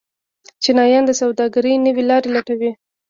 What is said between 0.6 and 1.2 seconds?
چینایان د